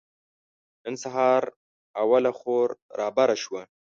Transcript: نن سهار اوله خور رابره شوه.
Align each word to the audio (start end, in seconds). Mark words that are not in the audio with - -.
نن 0.83 0.95
سهار 1.03 1.43
اوله 2.01 2.31
خور 2.39 2.69
رابره 2.99 3.37
شوه. 3.43 3.61